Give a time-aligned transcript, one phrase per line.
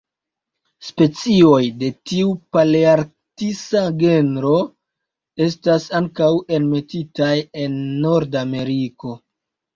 [0.85, 4.55] Specioj de tiu palearktisa genro
[5.49, 7.31] estas ankaŭ enmetitaj
[7.67, 9.17] en Nordameriko.